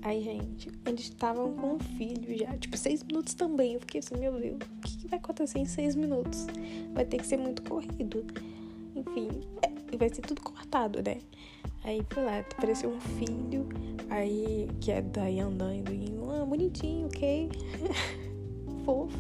Aí, 0.04 0.24
gente, 0.24 0.70
eles 0.86 1.02
estavam 1.02 1.54
com 1.54 1.76
um 1.76 1.80
filho 1.80 2.38
já, 2.38 2.58
tipo, 2.58 2.76
seis 2.76 3.04
minutos 3.04 3.34
também. 3.34 3.74
Eu 3.74 3.80
fiquei 3.82 4.00
assim, 4.00 4.18
meu 4.18 4.40
Deus, 4.40 4.56
o 4.56 4.82
que, 4.82 5.08
vai 5.08 5.20
acontecer 5.20 5.60
em 5.60 5.66
seis 5.66 5.96
minutos? 5.96 6.48
Vai 6.94 7.06
ter 7.06 7.18
que 7.18 7.28
ser 7.28 7.38
muito 7.38 7.62
corrido. 7.64 8.26
Enfim, 8.96 9.30
é, 9.62 9.98
vai 9.98 10.10
ser 10.10 10.22
tudo 10.22 10.42
cortado, 10.42 11.04
né? 11.04 11.18
Aí 11.84 12.06
foi 12.10 12.24
lá, 12.24 12.40
apareceu 12.40 12.90
um 12.90 13.00
filho, 13.00 13.68
aí 14.10 14.68
que 14.80 14.92
é 14.92 15.02
da 15.02 15.28
Yandan 15.28 15.76
e 15.76 15.84
ah, 16.42 16.46
bonitinho, 16.46 17.08
ok? 17.08 17.50
fofo. 18.86 19.18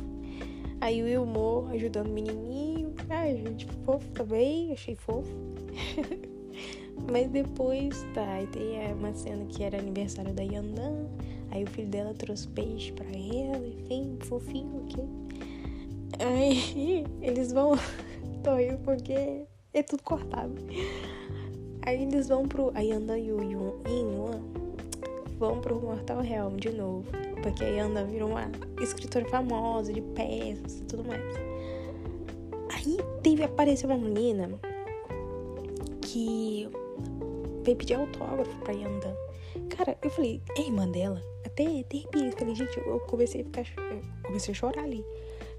Aí 0.80 1.02
o 1.02 1.06
Wilmore 1.06 1.76
ajudando 1.76 2.08
o 2.08 2.14
menininho, 2.14 2.94
ah, 3.10 3.28
gente, 3.28 3.68
fofo 3.86 4.08
também, 4.12 4.72
achei 4.72 4.96
fofo. 4.96 5.32
Mas 7.10 7.29
depois, 7.29 8.05
tá, 8.13 8.25
aí 8.34 8.48
tem 8.48 8.93
uma 8.93 9.13
cena 9.13 9.46
que 9.46 9.63
era 9.63 9.77
aniversário 9.79 10.34
da 10.34 10.43
Yandan, 10.43 11.08
aí 11.50 11.63
o 11.63 11.67
filho 11.67 11.88
dela 11.88 12.13
trouxe 12.13 12.48
peixe 12.50 12.91
pra 12.91 13.05
ela, 13.05 13.67
enfim, 13.67 14.17
fofinho, 14.22 14.84
ok? 14.84 15.03
Aí 16.20 17.05
eles 17.22 17.51
vão. 17.51 17.74
Tô 18.43 18.55
rindo 18.55 18.79
porque 18.79 19.46
é 19.74 19.84
tudo 19.84 20.03
cortado. 20.03 20.55
Aí 21.84 22.03
eles 22.03 22.27
vão 22.27 22.48
pro. 22.48 22.72
A 22.75 22.81
Yandan 22.81 23.17
e 23.17 23.31
o 23.31 23.41
Yun 23.41 24.62
vão 25.38 25.60
pro 25.60 25.79
Mortal 25.81 26.22
Realm 26.22 26.55
de 26.55 26.70
novo. 26.70 27.05
Porque 27.41 27.63
a 27.63 27.67
Yandan 27.67 28.05
virou 28.05 28.29
uma 28.29 28.51
escritora 28.79 29.25
famosa 29.25 29.91
de 29.91 30.01
peças 30.01 30.79
e 30.79 30.84
tudo 30.84 31.03
mais. 31.03 31.24
Aí 32.75 32.98
teve 33.24 33.43
aparecer 33.43 33.88
uma 33.88 33.98
menina 33.98 34.51
que 36.01 36.70
veio 37.63 37.77
pedir 37.77 37.96
autógrafo 37.96 38.55
pra 38.60 38.74
Yandan. 38.74 39.15
Cara, 39.70 39.98
eu 40.01 40.10
falei, 40.10 40.41
é 40.58 40.62
irmã 40.62 40.88
dela? 40.89 41.22
Até 41.46 41.63
repente, 41.63 42.31
falei, 42.38 42.55
gente, 42.55 42.77
eu 42.77 43.00
comecei 43.01 43.41
a 43.41 43.43
ficar. 43.43 43.65
Comecei 44.24 44.53
a 44.53 44.55
chorar 44.55 44.84
ali. 44.84 45.03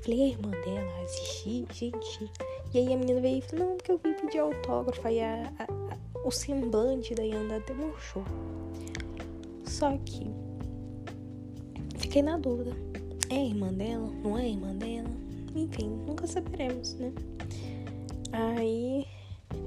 Falei, 0.00 0.22
é 0.22 0.28
irmã 0.28 0.50
dela? 0.50 1.02
Assisti, 1.02 1.66
gente. 1.72 2.30
E 2.72 2.78
aí 2.78 2.92
a 2.92 2.96
menina 2.96 3.20
veio 3.20 3.38
e 3.38 3.42
falou, 3.42 3.68
não, 3.68 3.76
porque 3.76 3.92
eu 3.92 3.98
vim 3.98 4.14
pedir 4.14 4.38
autógrafo. 4.38 5.06
Aí 5.06 5.20
a, 5.20 5.52
a, 5.58 5.64
a, 5.64 6.26
o 6.26 6.30
semblante 6.30 7.14
da 7.14 7.22
Yandan 7.22 7.58
até 7.58 7.74
murchou. 7.74 8.24
Só 9.64 9.96
que 9.98 10.26
fiquei 11.98 12.22
na 12.22 12.38
dúvida. 12.38 12.72
É 13.30 13.46
irmã 13.46 13.72
dela? 13.72 14.10
Não 14.22 14.38
é 14.38 14.48
irmã 14.48 14.74
dela? 14.74 15.10
Enfim, 15.54 15.88
nunca 16.06 16.26
saberemos, 16.26 16.94
né? 16.94 17.12
Aí. 18.32 19.06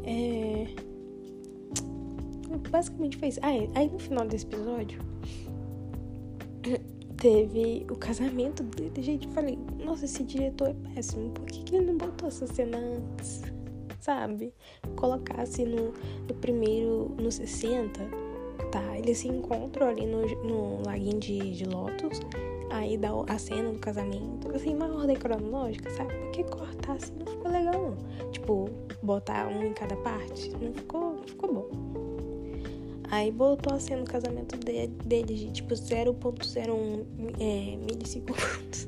É 0.03 0.84
basicamente 2.69 3.17
foi 3.17 3.29
isso. 3.29 3.39
Aí 3.41 3.89
no 3.89 3.99
final 3.99 4.25
desse 4.27 4.45
episódio 4.45 4.99
teve 7.17 7.85
o 7.89 7.95
casamento 7.95 8.63
dele. 8.63 9.01
Gente, 9.01 9.27
eu 9.27 9.33
falei, 9.33 9.57
nossa, 9.83 10.05
esse 10.05 10.23
diretor 10.23 10.69
é 10.69 10.93
péssimo. 10.93 11.31
Por 11.31 11.45
que, 11.45 11.63
que 11.63 11.75
ele 11.75 11.85
não 11.85 11.97
botou 11.97 12.27
essa 12.27 12.47
cena 12.47 12.77
antes? 12.77 13.41
Sabe? 13.99 14.53
Colocasse 14.95 15.65
no, 15.65 15.93
no 16.27 16.35
primeiro, 16.35 17.15
no 17.19 17.31
60, 17.31 17.99
tá? 18.71 18.97
Eles 18.97 19.19
se 19.19 19.27
encontram 19.27 19.87
ali 19.87 20.05
no, 20.05 20.21
no 20.43 20.83
laguinho 20.85 21.19
de, 21.19 21.39
de 21.55 21.65
Lotus. 21.65 22.19
Aí 22.69 22.97
dá 22.97 23.09
a 23.27 23.37
cena 23.39 23.71
do 23.71 23.79
casamento. 23.79 24.53
Assim, 24.53 24.75
uma 24.75 24.93
ordem 24.93 25.15
cronológica, 25.15 25.89
sabe? 25.91 26.13
Porque 26.15 26.43
cortar 26.43 26.93
assim 26.93 27.13
não 27.17 27.25
ficou 27.25 27.51
legal, 27.51 27.73
não. 27.73 28.31
Tipo, 28.31 28.69
botar 29.01 29.47
um 29.47 29.63
em 29.63 29.73
cada 29.73 29.95
parte. 29.97 30.51
Não 30.61 30.73
ficou, 30.73 31.13
não 31.13 31.23
ficou 31.23 31.53
bom. 31.53 31.64
Aí 33.11 33.31
botou 33.31 33.73
a 33.73 33.79
cena 33.79 34.01
no 34.01 34.07
casamento 34.07 34.57
dele, 34.57 34.87
dele 35.05 35.33
de 35.35 35.51
tipo 35.51 35.73
0.01 35.73 37.05
é, 37.39 37.77
milissegundos. 37.77 38.87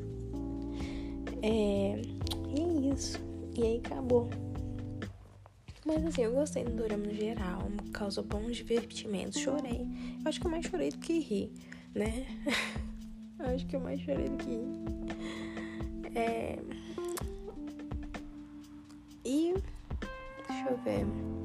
É, 1.42 2.02
e 2.50 2.60
é 2.60 2.94
isso. 2.94 3.20
E 3.56 3.64
aí 3.64 3.82
acabou. 3.86 4.28
Mas 5.86 6.06
assim, 6.06 6.24
eu 6.24 6.34
gostei 6.34 6.64
do 6.64 6.72
drama 6.72 7.06
no 7.06 7.14
geral. 7.14 7.72
Causou 7.94 8.24
bons 8.24 8.58
divertimentos. 8.58 9.40
Chorei. 9.40 9.88
Eu 10.22 10.28
acho 10.28 10.42
que 10.42 10.48
eu 10.48 10.52
mais 10.52 10.66
chorei 10.66 10.90
do 10.90 10.98
que 10.98 11.20
ri, 11.20 11.52
né? 11.96 12.26
eu 13.40 13.46
acho 13.46 13.66
que 13.66 13.76
eu 13.76 13.80
mais 13.80 14.02
chorei 14.02 14.28
do 14.28 14.38
que 14.38 14.50
ri. 14.50 14.68
É... 16.16 16.60
E. 19.24 19.54
Deixa 20.48 20.70
eu 20.70 20.78
ver. 20.80 21.37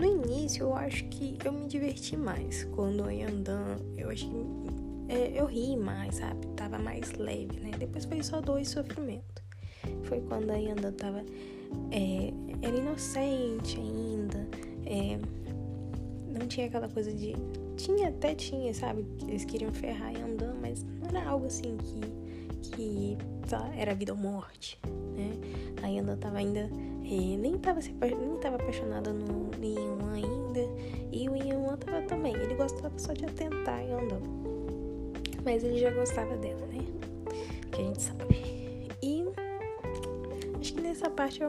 No 0.00 0.06
início, 0.06 0.62
eu 0.62 0.74
acho 0.74 1.04
que 1.04 1.36
eu 1.44 1.52
me 1.52 1.68
diverti 1.68 2.16
mais. 2.16 2.64
Quando 2.74 3.00
eu 3.00 3.10
ia 3.10 3.28
andando, 3.28 3.84
eu 3.98 4.08
que 4.08 4.30
é, 5.10 5.38
eu 5.38 5.44
ri 5.44 5.76
mais, 5.76 6.14
sabe? 6.14 6.46
Tava 6.56 6.78
mais 6.78 7.12
leve, 7.12 7.60
né? 7.60 7.70
Depois 7.78 8.06
foi 8.06 8.22
só 8.22 8.40
dor 8.40 8.58
e 8.58 8.64
sofrimento. 8.64 9.42
Foi 10.04 10.22
quando 10.22 10.48
a 10.52 10.56
Yanda 10.56 10.90
tava. 10.90 11.22
É, 11.90 12.32
era 12.62 12.74
inocente 12.78 13.78
ainda. 13.78 14.48
É, 14.86 15.18
não 16.26 16.46
tinha 16.46 16.66
aquela 16.66 16.88
coisa 16.88 17.12
de. 17.12 17.34
Tinha, 17.76 18.08
até 18.08 18.34
tinha, 18.34 18.72
sabe? 18.72 19.04
Eles 19.28 19.44
queriam 19.44 19.70
ferrar 19.70 20.14
e 20.14 20.22
andando, 20.22 20.58
mas 20.62 20.82
não 20.82 21.10
era 21.10 21.28
algo 21.28 21.44
assim 21.44 21.76
que. 21.76 22.70
que 22.70 23.18
era 23.76 23.94
vida 23.94 24.12
ou 24.12 24.18
morte, 24.18 24.78
né? 25.14 25.30
A 25.82 25.88
Yanda 25.88 26.16
tava 26.16 26.38
ainda 26.38 26.70
e 27.10 27.36
nem 27.36 27.58
tava, 27.58 27.82
se, 27.82 27.92
nem 27.92 28.36
tava 28.38 28.54
apaixonada 28.54 29.12
no 29.12 29.50
Yin 29.60 29.98
ainda. 30.14 30.60
E 31.10 31.28
o 31.28 31.34
Yin 31.34 31.76
tava 31.84 32.02
também. 32.02 32.36
Ele 32.36 32.54
gostava 32.54 32.96
só 32.96 33.12
de 33.12 33.24
atentar 33.24 33.84
e 33.84 33.90
andar. 33.90 34.20
Mas 35.44 35.64
ele 35.64 35.78
já 35.78 35.90
gostava 35.90 36.36
dela, 36.36 36.64
né? 36.66 36.78
Que 37.72 37.80
a 37.80 37.84
gente 37.84 38.00
sabe. 38.00 38.88
E 39.02 39.24
acho 40.60 40.74
que 40.74 40.80
nessa 40.80 41.10
parte 41.10 41.40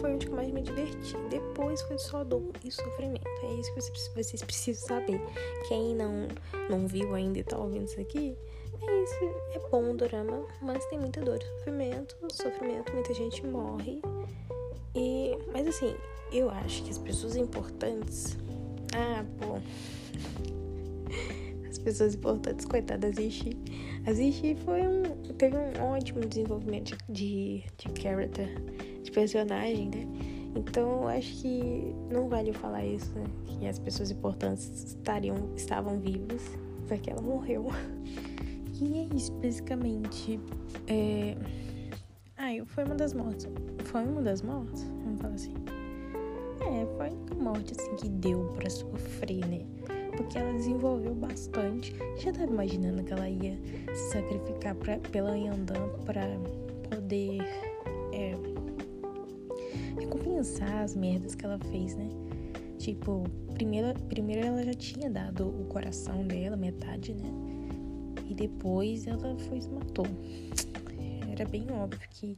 foi 0.00 0.14
onde 0.14 0.28
eu 0.28 0.32
mais 0.34 0.50
me 0.50 0.62
diverti. 0.62 1.14
Depois 1.28 1.82
foi 1.82 1.98
só 1.98 2.24
dor 2.24 2.50
e 2.64 2.70
sofrimento. 2.70 3.28
É 3.42 3.52
isso 3.60 3.74
que 3.74 3.82
vocês, 3.82 4.10
vocês 4.14 4.42
precisam 4.42 4.88
saber. 4.88 5.20
Quem 5.68 5.94
não, 5.94 6.26
não 6.70 6.86
viu 6.86 7.14
ainda 7.14 7.38
e 7.38 7.44
tá 7.44 7.58
ouvindo 7.58 7.84
isso 7.84 8.00
aqui, 8.00 8.34
é 8.80 9.02
isso. 9.02 9.14
É 9.54 9.58
bom 9.70 9.90
o 9.90 9.94
drama, 9.94 10.46
mas 10.62 10.86
tem 10.86 10.98
muita 10.98 11.20
dor 11.20 11.38
e 11.38 11.58
sofrimento. 11.58 12.16
Sofrimento, 12.32 12.94
muita 12.94 13.12
gente 13.12 13.46
morre. 13.46 14.00
E, 14.94 15.36
mas 15.52 15.66
assim, 15.66 15.94
eu 16.32 16.50
acho 16.50 16.82
que 16.82 16.90
as 16.90 16.98
pessoas 16.98 17.36
importantes. 17.36 18.36
Ah, 18.94 19.24
pô. 19.38 19.58
As 21.68 21.78
pessoas 21.78 22.14
importantes, 22.14 22.66
coitadas, 22.66 23.16
Zishi. 23.16 23.56
A 24.06 24.12
Zishi 24.12 24.54
foi 24.56 24.82
um. 24.86 25.02
teve 25.38 25.56
um 25.56 25.82
ótimo 25.84 26.20
desenvolvimento 26.20 26.96
de, 27.08 27.64
de 27.78 28.02
character, 28.02 28.48
de 29.02 29.10
personagem, 29.10 29.88
né? 29.88 30.06
Então 30.54 31.02
eu 31.02 31.08
acho 31.08 31.40
que 31.40 31.94
não 32.10 32.28
vale 32.28 32.52
falar 32.52 32.84
isso, 32.84 33.10
né? 33.14 33.24
Que 33.46 33.66
as 33.66 33.78
pessoas 33.78 34.10
importantes 34.10 34.68
estariam, 34.84 35.50
estavam 35.56 35.98
vivas, 35.98 36.42
só 36.86 36.96
que 36.96 37.10
ela 37.10 37.22
morreu. 37.22 37.66
E 38.80 38.98
é 38.98 39.14
isso, 39.14 39.30
basicamente. 39.34 40.40
É 40.88 41.36
Foi 42.66 42.84
uma 42.84 42.94
das 42.94 43.12
mortes. 43.12 43.48
Foi 43.84 44.04
uma 44.04 44.22
das 44.22 44.42
mortes? 44.42 44.82
Vamos 45.04 45.20
falar 45.20 45.34
assim. 45.34 45.54
É, 46.60 46.86
foi 46.96 47.36
uma 47.36 47.52
morte 47.52 47.74
assim 47.78 47.96
que 47.96 48.08
deu 48.08 48.52
pra 48.56 48.70
sofrer, 48.70 49.46
né? 49.46 49.60
Porque 50.16 50.38
ela 50.38 50.52
desenvolveu 50.52 51.14
bastante. 51.14 51.94
Já 52.18 52.32
tava 52.32 52.52
imaginando 52.52 53.02
que 53.02 53.12
ela 53.12 53.28
ia 53.28 53.58
se 53.94 54.12
sacrificar 54.12 54.74
pra, 54.76 54.98
pela 54.98 55.36
Yandan 55.36 55.88
pra 56.04 56.22
poder 56.88 57.40
é, 58.12 58.36
pensar 60.42 60.82
as 60.82 60.96
merdas 60.96 61.36
que 61.36 61.44
ela 61.44 61.58
fez, 61.70 61.94
né? 61.94 62.08
Tipo, 62.78 63.22
primeiro, 63.54 63.96
primeiro 64.08 64.44
ela 64.44 64.64
já 64.64 64.74
tinha 64.74 65.08
dado 65.08 65.46
o 65.46 65.64
coração 65.66 66.26
dela, 66.26 66.56
metade, 66.56 67.14
né? 67.14 67.30
E 68.28 68.34
depois 68.34 69.06
ela 69.06 69.36
foi 69.48 69.60
se 69.60 69.68
matou. 69.68 70.06
Era 71.32 71.46
bem 71.46 71.66
óbvio 71.72 72.08
que, 72.10 72.36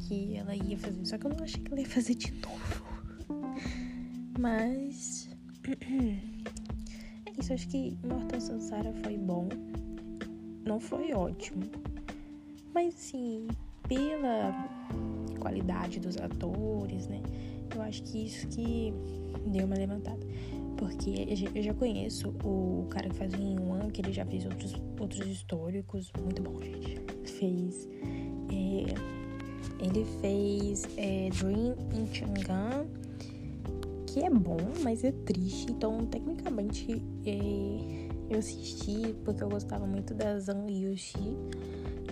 que 0.00 0.36
ela 0.36 0.54
ia 0.54 0.76
fazer. 0.76 1.06
Só 1.06 1.16
que 1.16 1.26
eu 1.26 1.30
não 1.30 1.42
achei 1.42 1.60
que 1.62 1.72
ela 1.72 1.80
ia 1.80 1.88
fazer 1.88 2.14
de 2.14 2.32
novo. 2.32 2.84
Mas. 4.38 5.28
É 7.26 7.40
isso, 7.40 7.52
acho 7.52 7.68
que 7.68 7.94
Mortal 8.02 8.40
Sansara 8.40 8.94
foi 9.02 9.18
bom. 9.18 9.48
Não 10.64 10.80
foi 10.80 11.12
ótimo. 11.12 11.64
Mas 12.72 12.94
assim, 12.94 13.46
pela 13.86 14.52
qualidade 15.38 16.00
dos 16.00 16.16
atores, 16.16 17.08
né? 17.08 17.20
Eu 17.74 17.82
acho 17.82 18.02
que 18.04 18.24
isso 18.24 18.46
que 18.48 18.92
deu 19.46 19.66
uma 19.66 19.76
levantada. 19.76 20.26
Porque 20.76 21.26
eu 21.54 21.62
já 21.62 21.74
conheço 21.74 22.30
o 22.44 22.86
cara 22.90 23.08
que 23.08 23.16
faz 23.16 23.32
o 23.34 23.42
One, 23.42 23.90
que 23.90 24.00
ele 24.00 24.12
já 24.12 24.24
fez 24.24 24.44
outros, 24.44 24.74
outros 24.98 25.26
históricos. 25.26 26.12
Muito 26.22 26.42
bom, 26.42 26.60
gente. 26.62 27.00
Fez. 27.24 27.88
É, 28.56 29.84
ele 29.84 30.06
fez 30.20 30.88
é, 30.96 31.28
Dream 31.30 31.76
in 31.94 32.06
Chang'an, 32.12 32.86
que 34.06 34.20
é 34.20 34.30
bom, 34.30 34.56
mas 34.82 35.04
é 35.04 35.12
triste. 35.12 35.70
Então, 35.70 36.06
tecnicamente, 36.06 37.02
é, 37.26 38.06
eu 38.30 38.38
assisti 38.38 39.14
porque 39.24 39.44
eu 39.44 39.48
gostava 39.48 39.86
muito 39.86 40.14
da 40.14 40.38
Zhang 40.38 40.72
Yuxi, 40.72 41.36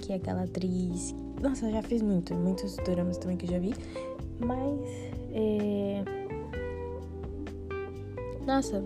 que 0.02 0.12
é 0.12 0.16
aquela 0.16 0.42
atriz. 0.42 1.14
Nossa, 1.40 1.70
já 1.70 1.82
fez 1.82 2.02
muito, 2.02 2.34
muitos 2.34 2.76
dramas 2.84 3.16
também 3.16 3.36
que 3.36 3.46
eu 3.46 3.50
já 3.50 3.58
vi. 3.58 3.74
Mas. 4.38 4.80
É... 5.32 6.04
Nossa, 8.46 8.84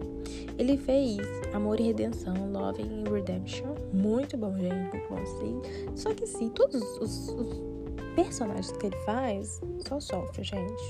ele 0.59 0.77
fez 0.77 1.17
Amor 1.55 1.79
e 1.79 1.85
Redenção, 1.85 2.51
Love 2.53 2.83
and 2.83 3.11
Redemption. 3.11 3.75
Muito 3.93 4.37
bom, 4.37 4.57
gente. 4.59 4.75
Muito 4.75 5.09
bom, 5.09 5.25
sim. 5.25 5.63
Só 5.97 6.13
que 6.13 6.27
sim, 6.27 6.51
todos 6.51 6.83
os, 6.99 7.29
os 7.29 7.63
personagens 8.17 8.73
que 8.73 8.87
ele 8.87 8.97
faz 9.05 9.61
só 9.87 10.01
sofrem, 10.01 10.45
gente. 10.45 10.83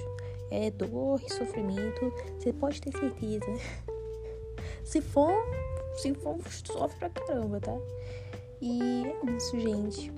É 0.51 0.71
dor 0.71 1.21
e 1.23 1.33
sofrimento. 1.33 2.13
Você 2.39 2.53
pode 2.53 2.81
ter 2.81 2.93
certeza. 2.99 3.47
Se 4.83 5.03
for, 5.03 5.35
se 5.97 6.15
for, 6.15 6.39
sofre 6.51 6.99
pra 6.99 7.11
caramba, 7.11 7.61
tá? 7.61 7.77
E 8.59 9.05
é 9.05 9.37
isso, 9.37 9.61
gente. 9.61 10.11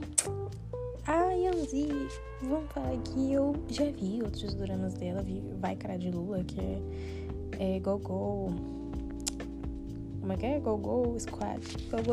Ah, 1.08 1.32
Yanzi, 1.32 1.88
vamos 2.40 2.70
falar 2.70 2.96
que 2.98 3.32
eu 3.32 3.52
já 3.66 3.90
vi 3.90 4.22
outros 4.22 4.54
dramas 4.54 4.94
dela. 4.94 5.22
Vi 5.22 5.42
Vai 5.58 5.74
Cara 5.74 5.98
de 5.98 6.08
Lula, 6.08 6.44
que 6.44 6.60
é, 6.60 7.76
é 7.76 7.80
Gogo. 7.80 8.79
Como 10.30 10.38
é 10.38 10.42
que 10.42 10.46
é? 10.46 10.60
Gogo 10.60 11.18
Squad. 11.18 11.60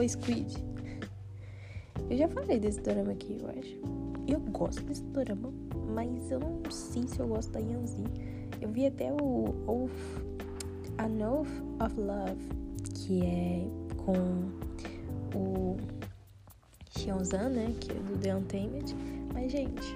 Squid. 0.10 0.58
Eu 2.10 2.18
já 2.18 2.28
falei 2.28 2.60
desse 2.60 2.82
drama 2.82 3.12
aqui, 3.12 3.38
eu 3.40 3.48
acho. 3.48 3.80
Eu 4.28 4.40
gosto 4.40 4.82
desse 4.86 5.04
drama, 5.04 5.54
mas 5.94 6.32
eu 6.32 6.40
não 6.40 6.60
sei 6.72 7.08
se 7.08 7.20
eu 7.20 7.28
gosto 7.28 7.52
da 7.52 7.60
Yanzi. 7.60 8.04
Eu 8.60 8.70
vi 8.70 8.88
até 8.88 9.14
o 9.14 9.54
Oath, 9.68 9.92
An 10.98 11.30
Oath 11.30 11.48
of 11.80 12.00
Love, 12.00 12.50
que 12.96 13.24
é 13.24 13.68
com 13.98 14.18
o 15.38 15.78
Hyunzan, 16.98 17.50
né? 17.50 17.72
Que 17.80 17.92
é 17.92 17.96
do 18.00 18.18
The 18.18 18.36
Untamed. 18.36 18.96
Mas, 19.32 19.52
gente, 19.52 19.96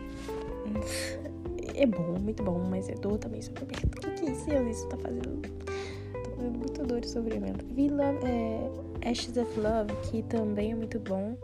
é 1.74 1.88
bom, 1.88 2.20
muito 2.20 2.44
bom, 2.44 2.60
mas 2.70 2.88
é 2.88 2.94
dor 2.94 3.18
também. 3.18 3.42
Só 3.42 3.52
que 3.54 3.64
o 3.64 3.66
que, 3.66 4.26
isso, 4.30 4.52
isso 4.70 4.88
tá 4.90 4.98
fazendo? 4.98 5.42
Muito 6.62 6.84
dor 6.86 7.04
e 7.04 7.08
sofrimento. 7.08 7.66
Vi 7.74 7.90
Love, 7.90 8.20
é, 8.24 9.10
Ashes 9.10 9.36
of 9.36 9.60
Love, 9.60 9.92
que 10.10 10.22
também 10.24 10.74
é 10.74 10.76
muito 10.76 11.00
bom. 11.00 11.36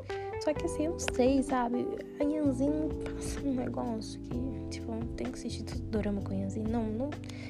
Só 0.44 0.54
que 0.54 0.66
assim, 0.66 0.86
eu 0.86 0.92
não 0.92 1.00
sei, 1.00 1.42
sabe? 1.42 1.88
A 2.20 2.24
Yanzin 2.24 2.90
passa 3.04 3.42
um 3.42 3.56
negócio 3.56 4.20
que, 4.22 4.70
tipo, 4.70 4.92
não 4.92 5.02
tem 5.16 5.28
que 5.28 5.34
assistir 5.34 5.64
tudo 5.64 5.82
dorama 5.90 6.22
com 6.22 6.32
a 6.32 6.36
Yanzin. 6.36 6.62
Não, 6.62 6.84
não. 6.86 7.10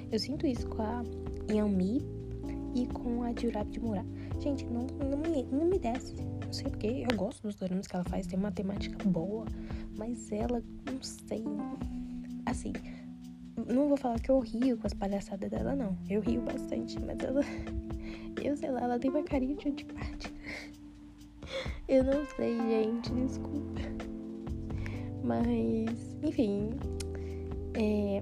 Eu 0.10 0.18
sinto 0.18 0.48
isso 0.48 0.66
com 0.70 0.82
a 0.82 1.04
Yanmi 1.52 2.02
e 2.74 2.88
com 2.88 3.24
a 3.24 3.34
Jurab 3.38 3.70
de 3.70 3.82
Murá. 3.82 4.06
Gente, 4.40 4.66
não, 4.66 4.88
não, 5.00 5.18
me, 5.18 5.44
não 5.52 5.66
me 5.66 5.78
desce. 5.78 6.16
Não 6.16 6.54
sei 6.54 6.70
porque. 6.70 6.88
Eu 6.88 7.18
gosto 7.18 7.44
dos 7.44 7.56
doramas 7.56 7.86
que 7.86 7.96
ela 7.96 8.06
faz, 8.06 8.26
tem 8.28 8.40
uma 8.40 8.52
temática 8.52 8.98
boa. 9.10 9.46
Mas 9.98 10.32
ela, 10.32 10.64
não 10.90 11.02
sei. 11.02 11.44
Assim, 12.46 12.72
não 13.66 13.88
vou 13.88 13.98
falar 13.98 14.20
que 14.20 14.30
eu 14.30 14.40
rio 14.40 14.78
com 14.78 14.86
as 14.86 14.94
palhaçadas 14.94 15.50
dela, 15.50 15.76
não. 15.76 15.98
Eu 16.10 16.22
rio 16.22 16.42
bastante, 16.42 17.00
mas 17.00 17.18
ela. 17.20 17.42
Eu 18.44 18.56
sei 18.56 18.70
lá, 18.70 18.82
ela 18.82 19.00
tem 19.00 19.10
uma 19.10 19.24
carinha 19.24 19.56
de 19.56 19.68
antipática. 19.70 20.32
Eu 21.90 22.04
não 22.04 22.24
sei, 22.36 22.56
gente, 22.56 23.12
desculpa. 23.12 23.82
Mas, 25.24 26.16
enfim. 26.22 26.70
É, 27.74 28.22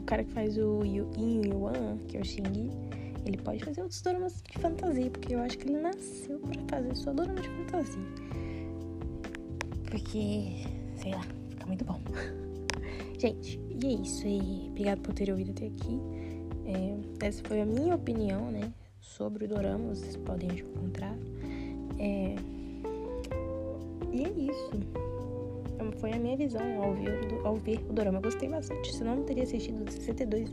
o 0.00 0.04
cara 0.04 0.22
que 0.22 0.30
faz 0.32 0.56
o 0.58 0.84
Yin 0.84 1.42
Yuan, 1.46 1.98
que 2.06 2.16
é 2.16 2.20
o 2.20 2.24
Xingyi, 2.24 2.70
ele 3.24 3.36
pode 3.38 3.64
fazer 3.64 3.82
outros 3.82 4.00
dramas 4.02 4.42
de 4.42 4.58
fantasia, 4.58 5.10
porque 5.10 5.34
eu 5.34 5.40
acho 5.40 5.58
que 5.58 5.68
ele 5.68 5.78
nasceu 5.78 6.38
para 6.40 6.60
fazer 6.68 6.96
só 6.96 7.12
drama 7.12 7.40
de 7.40 7.48
fantasia. 7.48 8.02
Porque, 9.90 10.64
sei 10.96 11.12
lá, 11.12 11.22
fica 11.50 11.66
muito 11.66 11.84
bom. 11.84 12.00
Gente, 13.22 13.60
e 13.70 13.86
é 13.86 13.90
isso. 14.00 14.26
E 14.26 14.66
obrigado 14.70 15.00
por 15.02 15.14
ter 15.14 15.30
ouvido 15.30 15.52
até 15.52 15.66
aqui. 15.66 16.00
É, 16.66 17.26
essa 17.28 17.40
foi 17.46 17.60
a 17.60 17.64
minha 17.64 17.94
opinião, 17.94 18.50
né? 18.50 18.72
Sobre 19.00 19.44
o 19.44 19.48
dorama, 19.48 19.94
vocês 19.94 20.16
podem 20.16 20.50
encontrar. 20.50 21.16
É... 22.00 22.34
E 24.10 24.24
é 24.24 24.28
isso. 24.28 24.70
Foi 26.00 26.12
a 26.12 26.18
minha 26.18 26.36
visão 26.36 26.82
ao 26.82 26.94
ver, 26.94 27.40
ao 27.44 27.54
ver 27.54 27.78
o 27.88 27.92
dorama. 27.92 28.18
Eu 28.18 28.22
gostei 28.22 28.48
bastante. 28.48 28.92
Senão 28.92 29.12
eu 29.12 29.18
não 29.18 29.24
teria 29.24 29.44
assistido 29.44 29.88
62, 29.88 30.50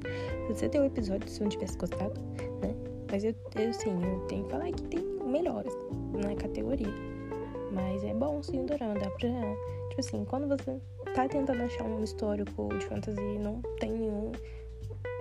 61 0.49 0.85
episódios 0.85 1.31
se 1.31 1.41
eu 1.41 1.45
não 1.45 1.49
tivesse 1.49 1.75
gostado, 1.75 2.21
né? 2.61 2.75
Mas 3.11 3.23
eu, 3.23 3.33
eu 3.55 3.73
sim, 3.73 3.99
eu 3.99 4.19
tenho 4.27 4.43
que 4.43 4.51
falar 4.51 4.71
que 4.71 4.83
tem 4.83 5.03
melhores 5.25 5.73
na 6.13 6.35
categoria. 6.35 6.93
Mas 7.71 8.03
é 8.03 8.13
bom 8.13 8.43
sim 8.43 8.59
o 8.61 8.65
dorama. 8.67 8.93
Dá 8.93 9.09
pra. 9.09 9.29
Tipo 9.89 10.01
assim, 10.01 10.23
quando 10.25 10.47
você 10.47 10.79
tá 11.13 11.27
tentando 11.27 11.63
achar 11.63 11.83
um 11.83 12.03
histórico 12.03 12.69
de 12.77 12.85
fantasia 12.85 13.23
e 13.23 13.39
não 13.39 13.61
tem 13.79 13.91
nenhum, 13.91 14.31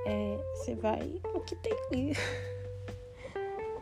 é, 0.07 0.38
você 0.55 0.74
vai 0.74 1.20
o 1.35 1.40
que 1.40 1.57
tem 1.57 1.72
ali. 1.90 2.12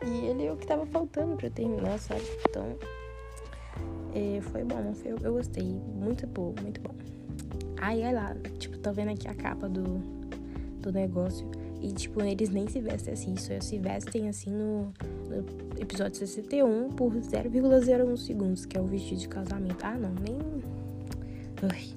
E 0.05 0.27
ele 0.27 0.45
é 0.45 0.51
o 0.51 0.55
que 0.55 0.65
tava 0.65 0.85
faltando 0.85 1.35
pra 1.35 1.49
terminar, 1.49 1.97
sabe? 1.99 2.21
Então, 2.47 2.77
é, 4.13 4.39
foi 4.41 4.63
bom, 4.63 4.93
foi, 4.93 5.11
eu 5.11 5.33
gostei. 5.33 5.63
Muito 5.63 6.25
bom, 6.27 6.53
muito 6.61 6.79
bom. 6.81 6.95
Aí, 7.79 8.01
olha 8.01 8.11
lá, 8.11 8.35
tipo, 8.57 8.77
tô 8.77 8.93
vendo 8.93 9.11
aqui 9.11 9.27
a 9.27 9.33
capa 9.33 9.67
do, 9.67 9.99
do 10.81 10.91
negócio. 10.91 11.49
E, 11.81 11.91
tipo, 11.91 12.21
eles 12.21 12.49
nem 12.49 12.67
se 12.67 12.79
vestem 12.79 13.13
assim, 13.13 13.35
só 13.35 13.59
se 13.59 13.77
vestem 13.77 14.29
assim 14.29 14.49
no, 14.49 14.93
no 15.29 15.79
episódio 15.79 16.17
61 16.17 16.89
por 16.89 17.11
0,01 17.13 18.17
segundos, 18.17 18.65
que 18.65 18.77
é 18.77 18.81
o 18.81 18.85
vestido 18.85 19.21
de 19.21 19.27
casamento. 19.27 19.83
Ah, 19.83 19.95
não, 19.95 20.13
nem. 20.15 20.37
Ui. 21.63 21.96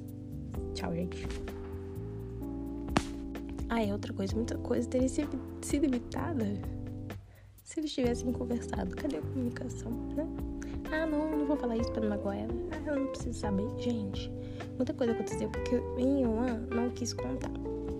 Gente. 1.00 1.26
Ah, 3.70 3.82
é 3.82 3.92
outra 3.92 4.12
coisa, 4.12 4.34
muita 4.34 4.58
coisa 4.58 4.86
teria 4.88 5.08
sido 5.08 5.38
evitada 5.72 6.44
se 7.64 7.80
eles 7.80 7.92
tivessem 7.92 8.32
conversado. 8.32 8.94
Cadê 8.96 9.16
a 9.16 9.22
comunicação, 9.22 9.92
né? 10.14 10.26
Ah, 10.92 11.06
não, 11.06 11.30
não 11.30 11.46
vou 11.46 11.56
falar 11.56 11.76
isso 11.76 11.90
pra 11.92 12.02
não 12.02 12.10
magoar 12.10 12.36
ela. 12.36 12.52
Ah, 12.72 12.82
ela 12.84 12.98
não 12.98 13.06
precisa 13.06 13.38
saber. 13.38 13.66
Gente, 13.78 14.30
muita 14.76 14.92
coisa 14.92 15.12
aconteceu 15.12 15.48
porque 15.48 15.76
em 15.96 16.22
Yuan 16.22 16.66
não 16.74 16.90
quis 16.90 17.14
contar, 17.14 17.50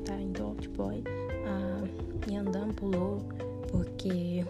tá? 0.04 0.20
Então, 0.20 0.54
tipo, 0.56 0.82
a 0.82 2.30
Yandan 2.30 2.72
pulou 2.72 3.20
porque 3.70 4.44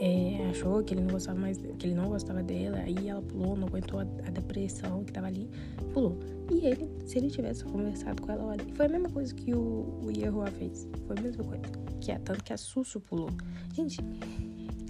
é, 0.00 0.48
achou 0.50 0.82
que 0.82 0.94
ele 0.94 1.02
não 1.02 1.10
gostava 1.10 1.38
mais 1.38 1.58
que 1.58 1.86
ele 1.86 1.94
não 1.94 2.08
gostava 2.08 2.42
dela 2.42 2.78
aí 2.78 3.08
ela 3.08 3.22
pulou 3.22 3.56
não 3.56 3.68
aguentou 3.68 4.00
a, 4.00 4.02
a, 4.02 4.30
depressão 4.30 5.04
que 5.04 5.12
tava 5.12 5.28
ali 5.28 5.48
pulou 5.92 6.18
e 6.50 6.66
ele 6.66 6.88
se 7.06 7.18
ele 7.18 7.30
tivesse 7.30 7.64
conversado 7.64 8.20
com 8.20 8.32
ela 8.32 8.44
olha, 8.44 8.64
foi 8.74 8.86
a 8.86 8.88
mesma 8.88 9.08
coisa 9.10 9.34
que 9.34 9.54
o, 9.54 10.00
o 10.02 10.10
Yehua 10.10 10.46
fez 10.52 10.88
foi 11.06 11.16
a 11.18 11.20
mesma 11.22 11.44
coisa 11.44 11.62
que 12.04 12.12
é 12.12 12.18
tanto 12.18 12.44
que 12.44 12.52
a 12.52 12.56
Sussu 12.56 13.00
pulou. 13.00 13.30
Gente, 13.72 13.98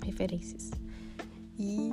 referências. 0.05 0.73
E 1.57 1.91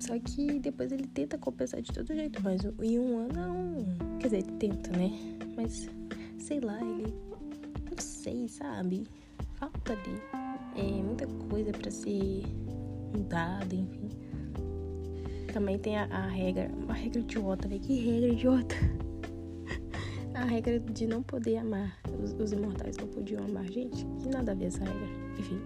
só 0.00 0.18
que 0.18 0.58
depois 0.58 0.90
ele 0.90 1.06
tenta 1.06 1.36
compensar 1.36 1.82
de 1.82 1.92
todo 1.92 2.06
jeito, 2.06 2.42
mas 2.42 2.62
o 2.64 2.82
Yuan 2.82 3.28
não. 3.28 3.84
Quer 4.18 4.28
dizer, 4.28 4.38
ele 4.38 4.52
tenta, 4.58 4.90
né? 4.92 5.10
Mas 5.54 5.88
sei 6.38 6.60
lá, 6.60 6.80
ele. 6.80 7.14
Não 7.90 7.98
sei, 7.98 8.48
sabe? 8.48 9.06
Falta 9.54 9.92
ali. 9.92 10.22
É 10.76 11.02
muita 11.02 11.26
coisa 11.48 11.72
para 11.72 11.90
ser 11.90 12.42
mudada, 13.14 13.74
enfim. 13.74 14.08
Também 15.52 15.78
tem 15.78 15.96
a, 15.96 16.04
a 16.04 16.26
regra. 16.26 16.70
Uma 16.84 16.92
regra 16.92 17.20
idiota, 17.20 17.66
velho. 17.66 17.80
Que 17.80 17.98
regra 17.98 18.28
idiota. 18.28 18.74
A 20.34 20.44
regra 20.44 20.78
de 20.78 21.06
não 21.06 21.22
poder 21.22 21.56
amar. 21.56 21.98
Os, 22.22 22.34
os 22.34 22.52
imortais 22.52 22.94
não 22.98 23.08
podiam 23.08 23.42
amar. 23.42 23.64
Gente, 23.70 24.04
que 24.20 24.28
nada 24.28 24.52
a 24.52 24.54
ver 24.54 24.66
essa 24.66 24.84
regra. 24.84 25.08
Enfim, 25.38 25.58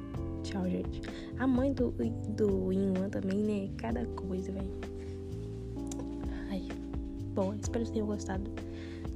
tchau, 0.44 0.70
gente. 0.70 1.00
A 1.40 1.46
mãe 1.46 1.72
do, 1.72 1.90
do 2.36 2.72
Yuan 2.72 3.10
também, 3.10 3.42
né? 3.42 3.68
Cada 3.78 4.06
coisa, 4.06 4.52
velho. 4.52 4.70
Ai. 6.50 6.68
Bom, 7.34 7.52
espero 7.60 7.84
que 7.84 7.90
tenham 7.90 8.06
gostado 8.06 8.48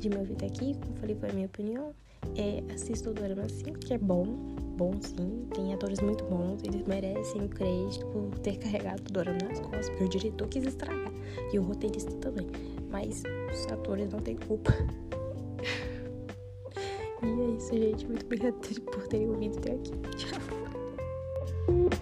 de 0.00 0.08
me 0.08 0.16
ouvir 0.16 0.32
até 0.32 0.46
aqui. 0.46 0.74
Como 0.74 0.96
falei, 0.96 1.14
foi 1.14 1.30
a 1.30 1.32
minha 1.32 1.46
opinião. 1.46 1.94
É, 2.36 2.64
assista 2.72 3.10
o 3.10 3.14
Dorama 3.14 3.48
sim, 3.48 3.72
que 3.74 3.94
é 3.94 3.98
bom. 3.98 4.53
Bom 4.76 4.92
sim. 5.00 5.46
Tem 5.54 5.72
atores 5.72 6.00
muito 6.00 6.24
bons. 6.24 6.60
Eles 6.64 6.82
merecem 6.84 7.44
o 7.44 7.48
crédito 7.48 8.04
por 8.06 8.36
ter 8.40 8.58
carregado 8.58 9.02
o 9.08 9.12
nas 9.42 9.60
costas. 9.60 9.88
Porque 9.90 10.04
o 10.04 10.08
diretor 10.08 10.48
quis 10.48 10.64
estragar. 10.64 11.12
E 11.52 11.58
o 11.58 11.62
roteirista 11.62 12.12
também. 12.16 12.48
Mas 12.90 13.22
os 13.52 13.66
atores 13.72 14.10
não 14.10 14.20
têm 14.20 14.36
culpa. 14.36 14.72
e 17.22 17.26
é 17.26 17.50
isso, 17.56 17.72
gente. 17.72 18.06
Muito 18.06 18.24
obrigada 18.24 18.56
por 18.92 19.06
terem 19.08 19.28
ouvido 19.28 19.58
até 19.58 19.74
aqui. 19.74 19.92
Tchau. 20.16 20.40